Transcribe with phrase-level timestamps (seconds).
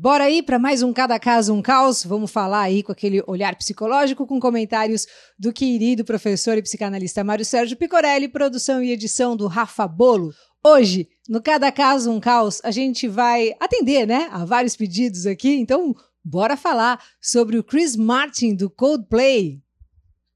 [0.00, 2.04] Bora aí para mais um Cada Caso um Caos.
[2.04, 7.44] Vamos falar aí com aquele olhar psicológico, com comentários do querido professor e psicanalista Mário
[7.44, 10.32] Sérgio Picorelli, produção e edição do Rafa Bolo.
[10.64, 15.56] Hoje, no Cada Caso um Caos, a gente vai atender, né, a vários pedidos aqui.
[15.56, 15.92] Então,
[16.24, 19.60] bora falar sobre o Chris Martin do Coldplay.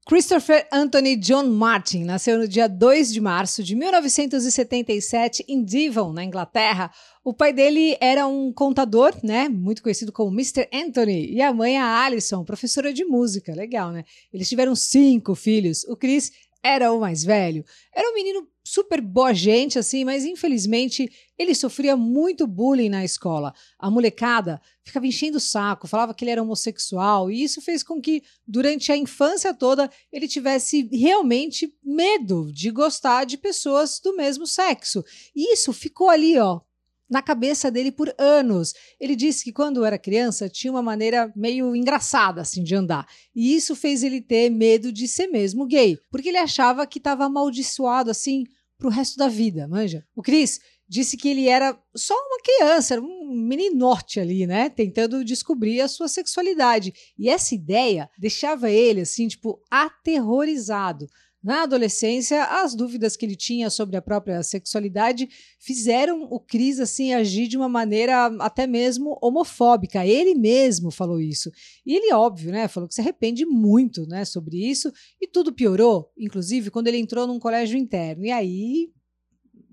[0.05, 6.25] Christopher Anthony John Martin nasceu no dia 2 de março de 1977 em Devon, na
[6.25, 6.91] Inglaterra.
[7.23, 10.67] O pai dele era um contador, né, muito conhecido como Mr.
[10.73, 13.55] Anthony, e a mãe a Alison, professora de música.
[13.55, 14.03] Legal, né?
[14.33, 15.85] Eles tiveram cinco filhos.
[15.85, 17.63] O Chris era o mais velho.
[17.95, 23.53] Era um menino super boa gente, assim, mas infelizmente ele sofria muito bullying na escola.
[23.77, 28.01] A molecada ficava enchendo o saco, falava que ele era homossexual, e isso fez com
[28.01, 34.47] que, durante a infância toda, ele tivesse realmente medo de gostar de pessoas do mesmo
[34.47, 35.03] sexo.
[35.35, 36.59] E isso ficou ali, ó,
[37.07, 38.73] na cabeça dele por anos.
[38.99, 43.07] Ele disse que quando era criança tinha uma maneira meio engraçada assim de andar.
[43.35, 47.25] E isso fez ele ter medo de ser mesmo gay, porque ele achava que estava
[47.25, 48.45] amaldiçoado assim
[48.83, 50.05] pro resto da vida, manja.
[50.13, 55.79] O Chris disse que ele era só uma criança, um meninote ali, né, tentando descobrir
[55.79, 56.93] a sua sexualidade.
[57.17, 61.07] E essa ideia deixava ele assim, tipo, aterrorizado.
[61.43, 65.27] Na adolescência, as dúvidas que ele tinha sobre a própria sexualidade
[65.59, 70.07] fizeram o Cris assim agir de uma maneira até mesmo homofóbica.
[70.07, 71.51] Ele mesmo falou isso.
[71.85, 74.89] E ele, óbvio, né, falou que se arrepende muito, né, sobre isso,
[75.21, 78.23] e tudo piorou, inclusive quando ele entrou num colégio interno.
[78.23, 78.89] E aí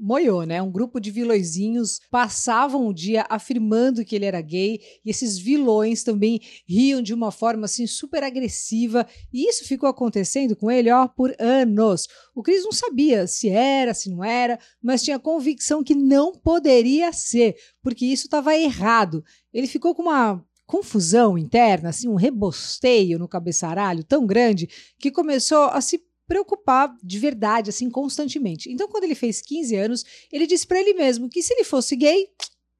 [0.01, 0.62] moiou, né?
[0.62, 6.03] Um grupo de vilõezinhos passavam o dia afirmando que ele era gay e esses vilões
[6.03, 11.07] também riam de uma forma assim super agressiva e isso ficou acontecendo com ele, ó,
[11.07, 12.09] por anos.
[12.34, 17.13] O Cris não sabia se era, se não era, mas tinha convicção que não poderia
[17.13, 19.23] ser, porque isso estava errado.
[19.53, 24.69] Ele ficou com uma confusão interna, assim, um rebosteio no cabeçaralho tão grande
[25.01, 28.70] que começou a se preocupar de verdade, assim, constantemente.
[28.70, 31.96] Então, quando ele fez 15 anos, ele disse para ele mesmo que se ele fosse
[31.96, 32.29] gay,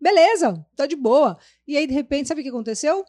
[0.01, 1.37] beleza, tá de boa.
[1.67, 3.05] E aí, de repente, sabe o que aconteceu?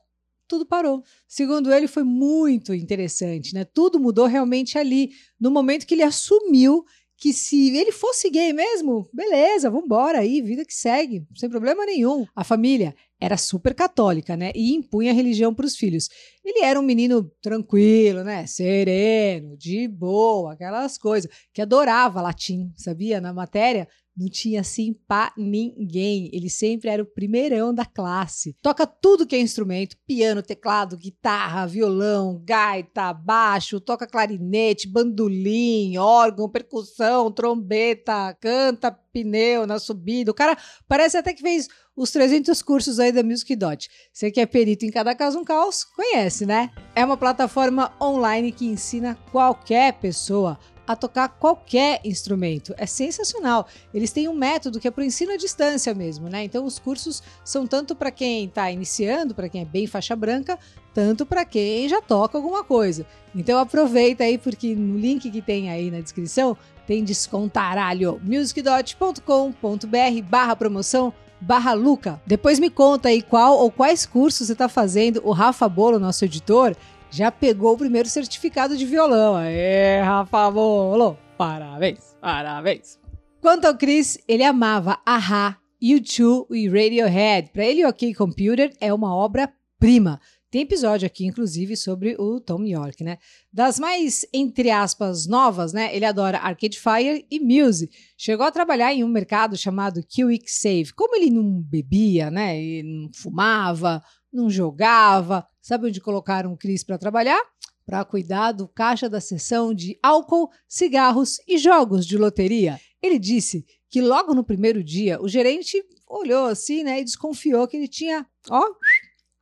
[0.47, 1.03] Tudo parou.
[1.27, 3.65] Segundo ele, foi muito interessante, né?
[3.65, 6.83] Tudo mudou realmente ali, no momento que ele assumiu
[7.21, 12.25] que se ele fosse gay mesmo, beleza, vambora aí, vida que segue, sem problema nenhum.
[12.35, 14.51] A família era super católica, né?
[14.55, 16.09] E impunha a religião para os filhos.
[16.43, 18.47] Ele era um menino tranquilo, né?
[18.47, 23.21] Sereno, de boa, aquelas coisas, que adorava latim, sabia?
[23.21, 26.29] Na matéria, não tinha assim pra ninguém.
[26.33, 28.55] Ele sempre era o primeirão da classe.
[28.61, 36.49] Toca tudo que é instrumento: piano, teclado, guitarra, violão, gaita, baixo, toca clarinete, bandolim, órgão,
[36.49, 40.31] percussão, trombeta, canta pneu na subida.
[40.31, 40.57] O cara
[40.87, 43.89] parece até que fez os 300 cursos aí da Music Dot.
[44.11, 46.71] Você que é perito em cada caso um caos, conhece, né?
[46.95, 50.57] É uma plataforma online que ensina qualquer pessoa
[50.91, 52.73] a tocar qualquer instrumento.
[52.77, 53.67] É sensacional.
[53.93, 56.43] Eles têm um método que é para o ensino à distância mesmo, né?
[56.43, 60.57] Então os cursos são tanto para quem está iniciando, para quem é bem faixa branca,
[60.93, 63.05] tanto para quem já toca alguma coisa.
[63.35, 70.55] Então aproveita aí porque no link que tem aí na descrição tem descontaralho musicdot.com.br barra
[70.55, 72.21] promoção barra Luca.
[72.25, 75.21] Depois me conta aí qual ou quais cursos você está fazendo.
[75.23, 76.75] O Rafa Bolo, nosso editor,
[77.11, 79.37] já pegou o primeiro certificado de violão.
[79.37, 82.97] É, Rafa Bolo, parabéns, parabéns.
[83.41, 87.51] Quanto ao Chris, ele amava Aha, U2 e Radiohead.
[87.51, 90.21] Para ele, o OK Computer é uma obra-prima.
[90.51, 93.17] Tem episódio aqui, inclusive, sobre o Tom York, né?
[93.51, 95.95] Das mais, entre aspas, novas, né?
[95.95, 97.89] Ele adora Arcade Fire e Muse.
[98.17, 100.93] Chegou a trabalhar em um mercado chamado QX Save.
[100.93, 102.61] Como ele não bebia, né?
[102.61, 105.45] E não fumava, não jogava.
[105.61, 107.41] Sabe onde colocaram o Chris para trabalhar?
[107.85, 112.79] Para cuidar do caixa da seção de álcool, cigarros e jogos de loteria.
[113.01, 117.77] Ele disse que logo no primeiro dia o gerente olhou assim, né, e desconfiou que
[117.77, 118.63] ele tinha, ó,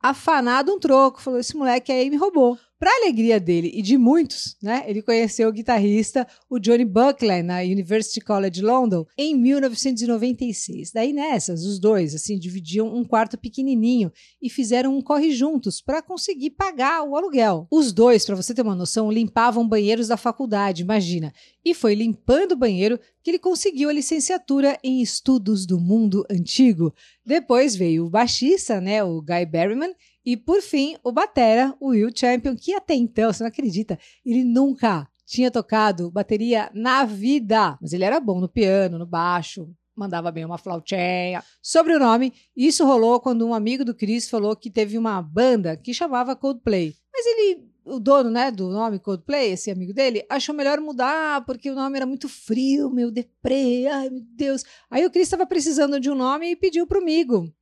[0.02, 1.20] afanado um troco.
[1.20, 2.58] Falou: esse moleque aí me roubou.
[2.80, 7.58] Para alegria dele e de muitos, né, ele conheceu o guitarrista, o Johnny Buckler, na
[7.58, 10.90] University College London, em 1996.
[10.90, 14.10] Daí nessas, os dois, assim, dividiam um quarto pequenininho
[14.40, 17.66] e fizeram um corre juntos para conseguir pagar o aluguel.
[17.70, 21.34] Os dois, para você ter uma noção, limpavam banheiros da faculdade, imagina.
[21.62, 26.94] E foi limpando o banheiro que ele conseguiu a licenciatura em Estudos do Mundo Antigo.
[27.26, 29.94] Depois veio o baixista, né, o Guy Berryman,
[30.24, 34.44] e por fim, o batera, o Will Champion, que até então, você não acredita, ele
[34.44, 40.30] nunca tinha tocado bateria na vida, mas ele era bom no piano, no baixo, mandava
[40.32, 41.42] bem uma flautinha.
[41.62, 45.76] Sobre o nome, isso rolou quando um amigo do Chris falou que teve uma banda
[45.76, 46.94] que chamava Coldplay.
[47.12, 51.70] Mas ele, o dono, né, do nome Coldplay, esse amigo dele, achou melhor mudar porque
[51.70, 54.64] o nome era muito frio, meu deprê, ai meu Deus.
[54.90, 57.52] Aí o Chris estava precisando de um nome e pediu pro amigo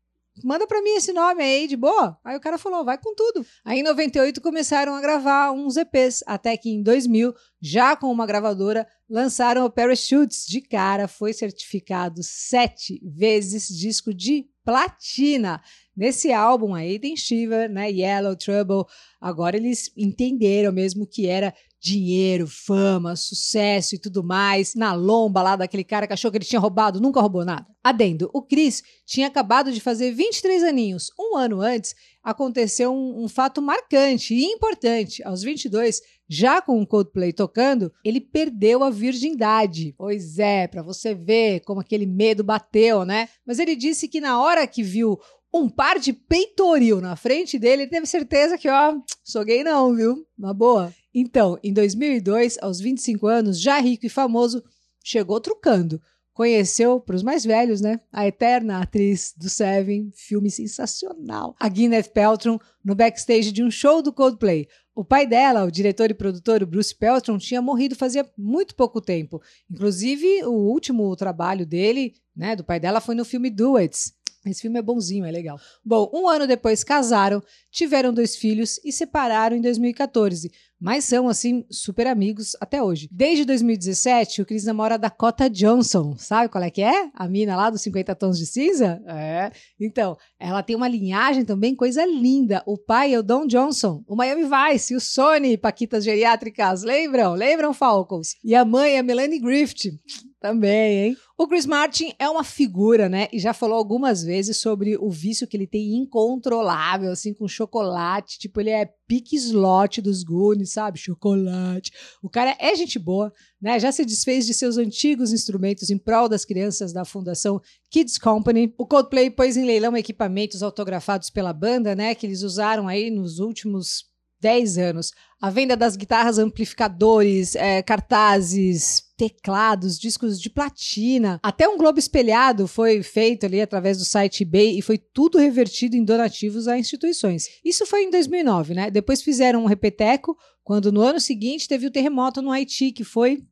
[0.45, 2.19] manda para mim esse nome aí, de boa.
[2.25, 3.45] Aí o cara falou, vai com tudo.
[3.65, 8.27] Aí em 98 começaram a gravar uns EPs, até que em 2000, já com uma
[8.27, 10.47] gravadora, lançaram o Parachutes.
[10.47, 15.63] De cara, foi certificado sete vezes disco de platina.
[15.97, 18.85] Nesse álbum aí tem Shiver, né, Yellow, Trouble.
[19.21, 25.57] Agora eles entenderam mesmo que era dinheiro, fama, sucesso e tudo mais, na lomba lá
[25.57, 27.67] daquele cara que achou que ele tinha roubado, nunca roubou nada.
[27.83, 31.11] Adendo, o Chris tinha acabado de fazer 23 aninhos.
[31.19, 35.23] Um ano antes, aconteceu um, um fato marcante e importante.
[35.23, 39.95] Aos 22, já com o Coldplay tocando, ele perdeu a virgindade.
[39.97, 43.29] Pois é, para você ver como aquele medo bateu, né?
[43.47, 45.19] Mas ele disse que na hora que viu
[45.53, 48.95] um par de peitoril na frente dele, ele teve certeza que, ó,
[49.25, 50.27] sou gay não, viu?
[50.37, 50.93] Na boa.
[51.15, 54.63] Então, em 2002, aos 25 anos, já rico e famoso,
[55.03, 56.01] chegou trucando.
[56.33, 62.13] Conheceu, para os mais velhos, né, a eterna atriz do Seven, filme sensacional, a Gwyneth
[62.15, 64.69] Paltrow, no backstage de um show do Coldplay.
[64.95, 69.43] O pai dela, o diretor e produtor, Bruce Peltron, tinha morrido fazia muito pouco tempo.
[69.71, 74.15] Inclusive, o último trabalho dele, né, do pai dela, foi no filme Duets,
[74.47, 75.59] esse filme é bonzinho, é legal.
[75.85, 80.51] Bom, um ano depois casaram, tiveram dois filhos e separaram em 2014,
[80.81, 83.09] mas são, assim, super amigos até hoje.
[83.11, 86.17] Desde 2017, o Chris namora a Dakota Johnson.
[86.17, 87.11] Sabe qual é que é?
[87.15, 89.03] A mina lá dos 50 Tons de Cinza?
[89.07, 89.51] É.
[89.81, 92.63] Então, ela tem uma linhagem também, coisa linda.
[92.65, 96.85] O pai é o Don Johnson, o Miami Vice, o Sony, Paquitas Geriátricas.
[96.85, 97.35] Lembram?
[97.35, 98.37] Lembram, Falcons?
[98.45, 99.99] E a mãe é a Melanie Griffith.
[100.41, 101.17] Também, hein?
[101.37, 103.27] O Chris Martin é uma figura, né?
[103.33, 108.39] E já falou algumas vezes sobre o vício que ele tem incontrolável, assim, com chocolate.
[108.39, 110.97] Tipo, ele é pique slot dos Goonies, sabe?
[110.97, 111.91] Chocolate.
[112.23, 113.81] O cara é gente boa, né?
[113.81, 118.73] Já se desfez de seus antigos instrumentos em prol das crianças da Fundação Kids Company.
[118.79, 122.15] O Coldplay pôs em leilão equipamentos autografados pela banda, né?
[122.15, 124.05] Que eles usaram aí nos últimos
[124.41, 125.13] 10 anos.
[125.41, 131.41] A venda das guitarras, amplificadores, é, cartazes, teclados, discos de platina.
[131.43, 135.97] Até um globo espelhado foi feito ali através do site eBay e foi tudo revertido
[135.97, 137.49] em donativos a instituições.
[137.65, 138.91] Isso foi em 2009, né?
[138.91, 143.43] Depois fizeram um repeteco quando no ano seguinte teve o terremoto no Haiti, que foi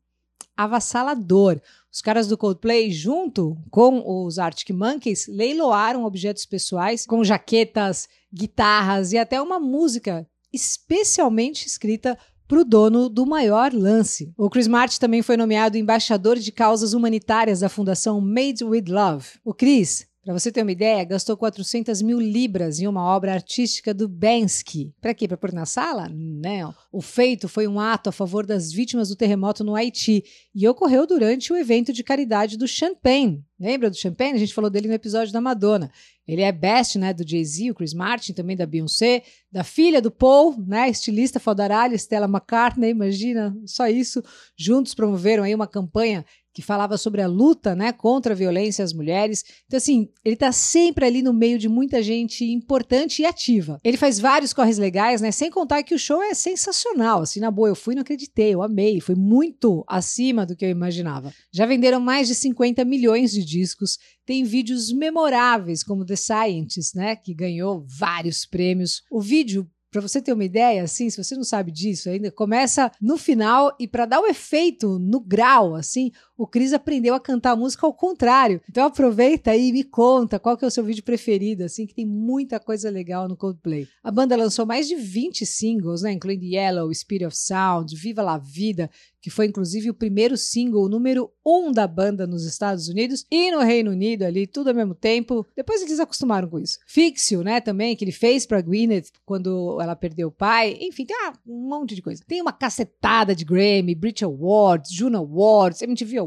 [0.55, 1.61] avassalador.
[1.91, 9.13] Os caras do Coldplay, junto com os Arctic Monkeys, leiloaram objetos pessoais com jaquetas, guitarras
[9.13, 12.17] e até uma música especialmente escrita
[12.47, 14.33] para o dono do maior lance.
[14.37, 19.27] O Chris Martin também foi nomeado embaixador de causas humanitárias da Fundação Made with Love.
[19.43, 23.93] O Chris para você ter uma ideia, gastou 400 mil libras em uma obra artística
[23.93, 24.93] do Bensky.
[24.99, 25.25] Para quê?
[25.25, 26.09] Para pôr na sala?
[26.13, 26.75] Não.
[26.91, 31.07] O feito foi um ato a favor das vítimas do terremoto no Haiti e ocorreu
[31.07, 33.41] durante o evento de caridade do Champagne.
[33.59, 34.33] Lembra do Champagne?
[34.33, 35.91] A gente falou dele no episódio da Madonna.
[36.27, 40.11] Ele é best, né, do Jay-Z, o Chris Martin, também da Beyoncé, da filha do
[40.11, 44.21] Paul, né, estilista fodaralha, Stella McCartney, imagina, só isso.
[44.55, 46.25] Juntos promoveram aí uma campanha
[46.57, 49.45] que falava sobre a luta né, contra a violência às mulheres.
[49.67, 53.79] Então, assim, ele está sempre ali no meio de muita gente importante e ativa.
[53.83, 55.29] Ele faz vários corres legais, né?
[55.29, 57.21] Sem contar que o show é sensacional.
[57.21, 58.99] Assim, na boa, eu fui não acreditei, eu amei.
[58.99, 61.31] Foi muito acima do que eu imaginava.
[61.51, 63.97] Já venderam mais de 50 milhões de discos.
[64.25, 67.15] Tem vídeos memoráveis, como The Scientist, né?
[67.15, 69.01] Que ganhou vários prêmios.
[69.09, 72.91] O vídeo para você ter uma ideia, assim, se você não sabe disso ainda, começa
[73.01, 77.51] no final e para dar o efeito no grau, assim, o Cris aprendeu a cantar
[77.51, 78.61] a música ao contrário.
[78.69, 81.95] Então aproveita aí e me conta qual que é o seu vídeo preferido, assim, que
[81.95, 83.87] tem muita coisa legal no Coldplay.
[84.03, 88.37] A banda lançou mais de 20 singles, né, incluindo Yellow, Spirit of Sound, Viva la
[88.37, 88.89] Vida,
[89.21, 93.59] que foi inclusive o primeiro single número um da banda nos Estados Unidos e no
[93.59, 95.45] Reino Unido ali, tudo ao mesmo tempo.
[95.55, 96.77] Depois eles acostumaram com isso.
[96.87, 100.77] Fixio, né, também, que ele fez pra Gwyneth quando ela perdeu o pai.
[100.79, 101.15] Enfim, tem
[101.45, 102.23] um monte de coisa.
[102.27, 106.26] Tem uma cacetada de Grammy, Brit Awards, Juno Awards, MTV Awards,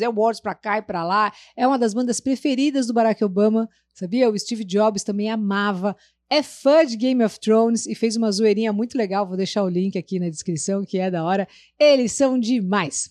[0.00, 1.32] é Awards pra cá e pra lá.
[1.56, 4.30] É uma das bandas preferidas do Barack Obama, sabia?
[4.30, 5.96] O Steve Jobs também amava
[6.30, 9.26] é fã de Game of Thrones e fez uma zoeirinha muito legal.
[9.26, 11.48] Vou deixar o link aqui na descrição, que é da hora.
[11.78, 13.10] Eles são demais.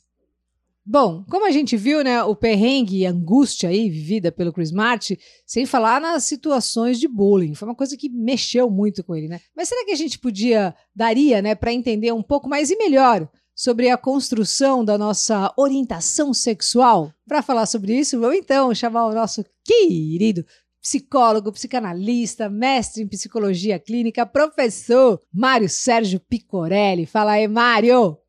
[0.86, 5.18] Bom, como a gente viu, né, o perrengue e angústia aí vivida pelo Chris Martin,
[5.46, 9.42] sem falar nas situações de bullying, foi uma coisa que mexeu muito com ele, né?
[9.54, 13.30] Mas será que a gente podia daria, né, para entender um pouco mais e melhor
[13.58, 17.12] sobre a construção da nossa orientação sexual.
[17.28, 20.46] Para falar sobre isso, vou então chamar o nosso querido
[20.80, 27.08] psicólogo, psicanalista, mestre em psicologia clínica, professor Mário Sérgio Picorelli.
[27.08, 28.20] Fala aí, Mário!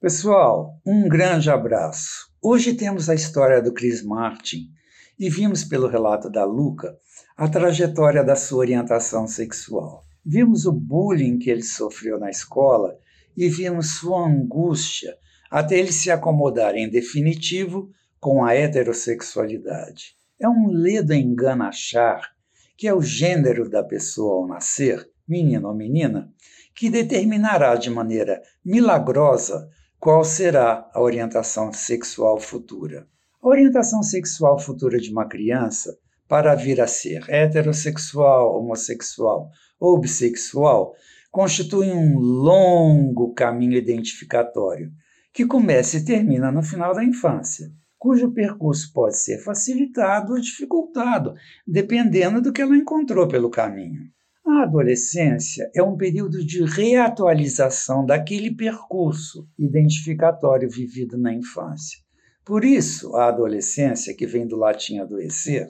[0.00, 2.30] Pessoal, um grande abraço.
[2.40, 4.70] Hoje temos a história do Chris Martin
[5.18, 6.96] e vimos pelo relato da Luca
[7.36, 10.02] a trajetória da sua orientação sexual.
[10.24, 12.96] Vimos o bullying que ele sofreu na escola
[13.36, 15.16] e vimos sua angústia
[15.50, 20.14] até ele se acomodar em definitivo com a heterossexualidade.
[20.38, 22.22] É um ledo engano achar
[22.76, 26.32] que é o gênero da pessoa ao nascer, menino ou menina,
[26.74, 29.68] que determinará de maneira milagrosa
[29.98, 33.06] qual será a orientação sexual futura.
[33.42, 40.94] A orientação sexual futura de uma criança, para vir a ser heterossexual, homossexual ou bissexual,
[41.30, 44.90] constitui um longo caminho identificatório,
[45.32, 51.34] que começa e termina no final da infância, cujo percurso pode ser facilitado ou dificultado,
[51.66, 54.02] dependendo do que ela encontrou pelo caminho.
[54.44, 61.98] A adolescência é um período de reatualização daquele percurso identificatório vivido na infância.
[62.44, 65.68] Por isso, a adolescência, que vem do latim adoecer,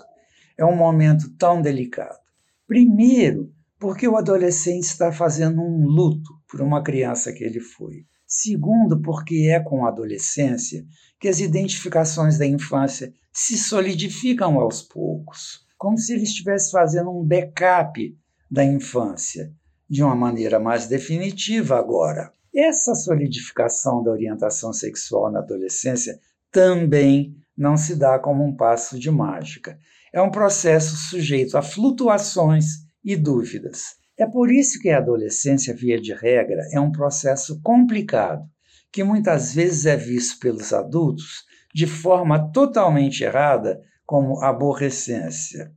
[0.57, 2.19] é um momento tão delicado.
[2.67, 8.05] Primeiro, porque o adolescente está fazendo um luto por uma criança que ele foi.
[8.27, 10.85] Segundo, porque é com a adolescência
[11.19, 17.25] que as identificações da infância se solidificam aos poucos, como se ele estivesse fazendo um
[17.25, 18.17] backup
[18.51, 19.51] da infância,
[19.89, 22.31] de uma maneira mais definitiva agora.
[22.55, 26.21] Essa solidificação da orientação sexual na adolescência
[26.53, 29.79] também não se dá como um passo de mágica.
[30.13, 33.97] É um processo sujeito a flutuações e dúvidas.
[34.19, 38.45] É por isso que a adolescência, via de regra, é um processo complicado,
[38.93, 45.73] que muitas vezes é visto pelos adultos de forma totalmente errada como aborrecência.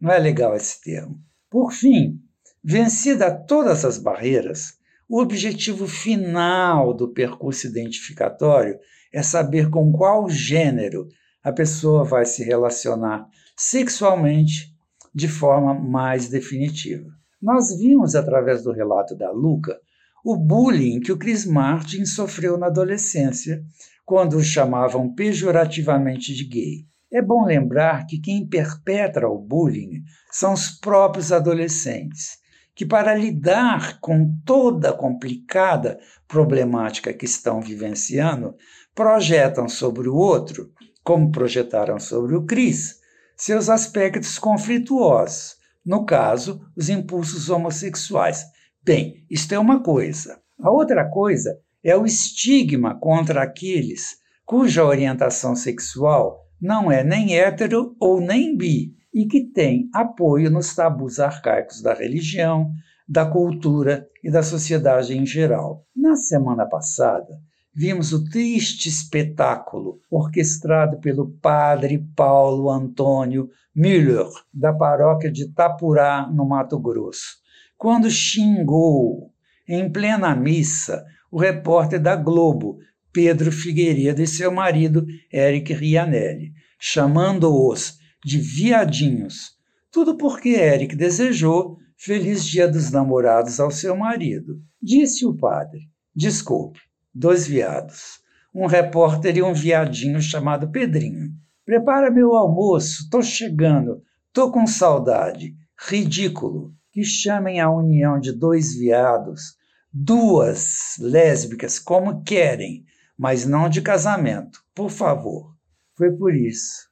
[0.00, 1.18] Não é legal esse termo.
[1.48, 2.18] Por fim,
[2.62, 4.74] vencida todas as barreiras,
[5.08, 8.78] o objetivo final do percurso identificatório
[9.12, 11.06] é saber com qual gênero
[11.42, 14.71] a pessoa vai se relacionar sexualmente
[15.14, 17.10] de forma mais definitiva.
[17.40, 19.78] Nós vimos através do relato da Luca
[20.24, 23.64] o bullying que o Chris Martin sofreu na adolescência,
[24.04, 26.86] quando o chamavam pejorativamente de gay.
[27.10, 32.38] É bom lembrar que quem perpetra o bullying são os próprios adolescentes,
[32.74, 38.54] que, para lidar com toda a complicada problemática que estão vivenciando,
[38.94, 40.70] projetam sobre o outro,
[41.02, 43.01] como projetaram sobre o Cris,
[43.44, 48.44] seus aspectos conflituosos, no caso, os impulsos homossexuais.
[48.84, 50.40] Bem, isto é uma coisa.
[50.60, 57.96] A outra coisa é o estigma contra aqueles cuja orientação sexual não é nem hétero
[57.98, 62.70] ou nem bi e que tem apoio nos tabus arcaicos da religião,
[63.08, 65.84] da cultura e da sociedade em geral.
[65.96, 67.40] Na semana passada,
[67.74, 76.46] vimos o triste espetáculo orquestrado pelo padre Paulo Antônio Müller, da paróquia de Tapurá, no
[76.46, 77.38] Mato Grosso,
[77.78, 79.32] quando xingou,
[79.66, 82.78] em plena missa, o repórter da Globo,
[83.12, 89.56] Pedro Figueiredo e seu marido, Eric Rianelli, chamando-os de viadinhos.
[89.90, 94.60] Tudo porque Eric desejou feliz dia dos namorados ao seu marido.
[94.80, 95.80] Disse o padre:
[96.14, 96.80] Desculpe,
[97.14, 98.20] dois viados.
[98.54, 101.30] Um repórter e um viadinho chamado Pedrinho.
[101.64, 104.02] Prepara meu almoço, tô chegando,
[104.32, 105.54] tô com saudade.
[105.78, 109.56] Ridículo que chamem a união de dois viados,
[109.90, 112.84] duas lésbicas, como querem,
[113.16, 115.56] mas não de casamento, por favor.
[115.96, 116.90] Foi por isso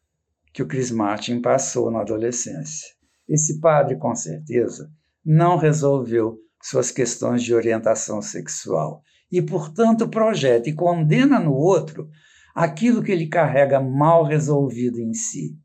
[0.52, 2.88] que o Chris Martin passou na adolescência.
[3.28, 4.90] Esse padre, com certeza,
[5.24, 12.10] não resolveu suas questões de orientação sexual e, portanto, projeta e condena no outro
[12.54, 15.56] aquilo que ele carrega mal resolvido em si.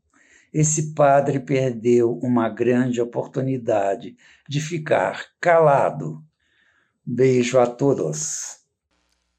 [0.52, 4.16] Esse padre perdeu uma grande oportunidade
[4.48, 6.24] de ficar calado.
[7.04, 8.56] Beijo a todos.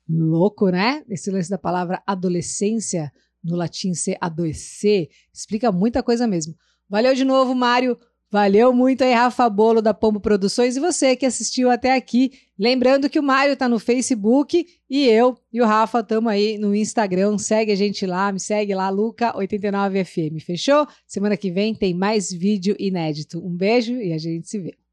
[0.08, 1.04] Louco, né?
[1.10, 3.12] Esse lance da palavra adolescência,
[3.44, 6.56] no latim ser adoecer, explica muita coisa mesmo.
[6.90, 7.98] Valeu de novo, Mário.
[8.30, 12.32] Valeu muito aí, Rafa Bolo da Pombo Produções e você que assistiu até aqui.
[12.60, 16.76] Lembrando que o Mário tá no Facebook e eu e o Rafa estamos aí no
[16.76, 17.38] Instagram.
[17.38, 20.42] Segue a gente lá, me segue lá, Luca89FM.
[20.42, 20.86] Fechou?
[21.06, 23.40] Semana que vem tem mais vídeo inédito.
[23.40, 24.87] Um beijo e a gente se vê.